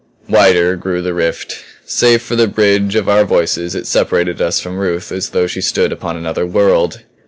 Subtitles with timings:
[0.27, 1.57] Wider grew the rift.
[1.85, 5.61] Save for the bridge of our voices it separated us from Ruth as though she
[5.61, 7.03] stood upon another world.